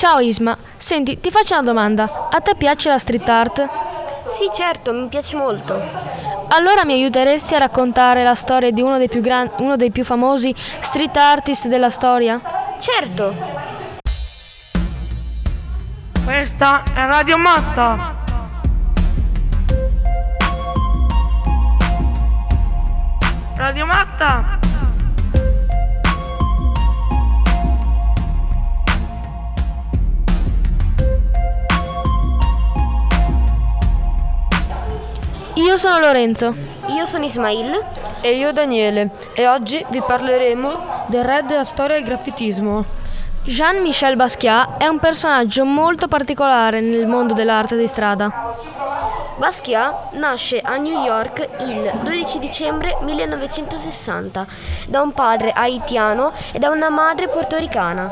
[0.00, 2.28] Ciao Isma, senti, ti faccio una domanda.
[2.30, 3.68] A te piace la street art?
[4.28, 5.78] Sì, certo, mi piace molto.
[6.48, 10.02] Allora mi aiuteresti a raccontare la storia di uno dei più, gran- uno dei più
[10.02, 12.40] famosi street artist della storia?
[12.78, 13.34] Certo.
[16.24, 18.14] Questa è Radio Matta.
[23.54, 24.59] Radio Matta.
[35.70, 36.52] Io sono Lorenzo.
[36.88, 37.80] Io sono Ismail.
[38.22, 42.84] E io Daniele e oggi vi parleremo del re della storia del graffitismo.
[43.44, 48.56] Jean-Michel Basquiat è un personaggio molto particolare nel mondo dell'arte di strada.
[49.36, 54.46] Basquiat nasce a New York il 12 dicembre 1960
[54.88, 58.10] da un padre haitiano e da una madre portoricana.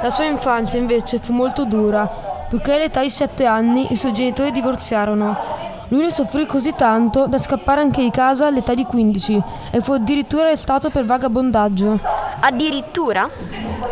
[0.00, 2.06] La sua infanzia invece fu molto dura,
[2.48, 5.58] poiché all'età di 7 anni i suoi genitori divorziarono.
[5.88, 9.92] Lui ne soffrì così tanto da scappare anche di casa all'età di 15 e fu
[9.92, 11.98] addirittura arrestato per vagabondaggio.
[12.40, 13.28] Addirittura?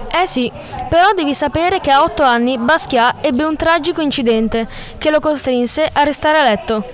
[0.09, 0.53] Eh sì,
[0.89, 5.89] però devi sapere che a 8 anni Basquiat ebbe un tragico incidente che lo costrinse
[5.91, 6.85] a restare a letto.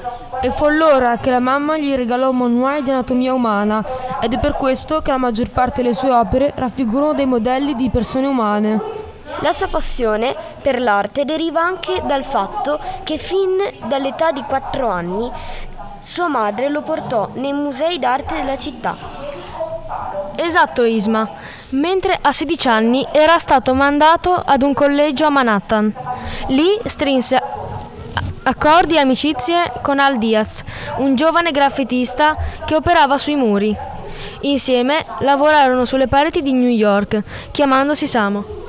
[0.41, 3.85] E fu allora che la mamma gli regalò un manuale di anatomia umana
[4.21, 7.91] ed è per questo che la maggior parte delle sue opere raffigurano dei modelli di
[7.91, 8.81] persone umane.
[9.43, 15.31] La sua passione per l'arte deriva anche dal fatto che fin dall'età di 4 anni
[16.01, 18.97] sua madre lo portò nei musei d'arte della città.
[20.37, 21.29] Esatto Isma,
[21.71, 25.93] mentre a 16 anni era stato mandato ad un collegio a Manhattan.
[26.49, 27.43] Lì strinse
[28.45, 30.63] accordi e amicizie con Al Diaz,
[30.99, 33.77] un giovane graffitista che operava sui muri.
[34.43, 37.21] Insieme lavorarono sulle pareti di New York,
[37.51, 38.62] chiamandosi Samo.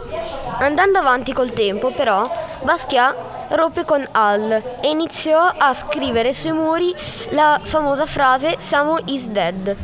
[0.59, 2.21] Andando avanti col tempo, però,
[2.61, 3.15] Basquiat
[3.49, 6.93] ruppe con Al e iniziò a scrivere sui muri
[7.29, 9.75] la famosa frase Samo is dead.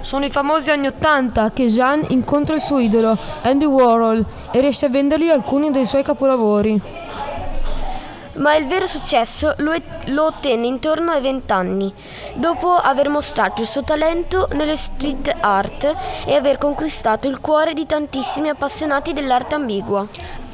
[0.00, 4.86] Sono i famosi anni Ottanta che Jean incontra il suo idolo, Andy Warhol, e riesce
[4.86, 6.80] a vendergli alcuni dei suoi capolavori.
[8.40, 9.74] Ma il vero successo lo,
[10.06, 11.92] lo ottenne intorno ai vent'anni,
[12.34, 17.84] dopo aver mostrato il suo talento nelle street art e aver conquistato il cuore di
[17.84, 20.06] tantissimi appassionati dell'arte ambigua.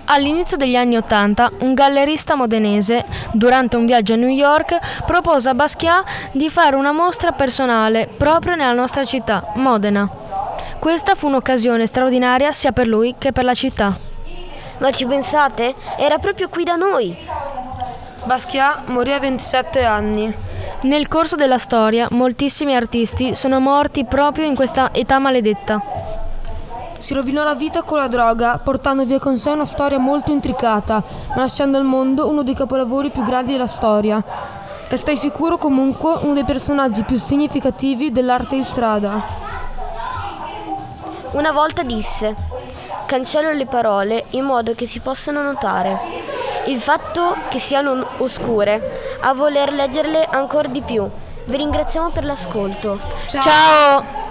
[0.07, 5.55] All'inizio degli anni Ottanta, un gallerista modenese, durante un viaggio a New York, propose a
[5.55, 10.09] Basquiat di fare una mostra personale proprio nella nostra città, Modena.
[10.79, 13.97] Questa fu un'occasione straordinaria sia per lui che per la città.
[14.79, 15.75] Ma ci pensate?
[15.97, 17.17] Era proprio qui da noi.
[18.27, 20.35] Basquiat morì a 27 anni.
[20.81, 25.81] Nel corso della storia, moltissimi artisti sono morti proprio in questa età maledetta.
[26.99, 31.01] Si rovinò la vita con la droga, portando via con sé una storia molto intricata,
[31.29, 34.21] ma lasciando al mondo uno dei capolavori più grandi della storia.
[34.89, 39.23] E stai sicuro comunque uno dei personaggi più significativi dell'arte di strada.
[41.31, 42.35] Una volta disse,
[43.07, 46.26] cancello le parole in modo che si possano notare.
[46.67, 51.09] Il fatto che siano oscure, a voler leggerle ancora di più.
[51.45, 52.99] Vi ringraziamo per l'ascolto.
[53.27, 53.43] Ciao.
[53.43, 54.26] Ciao.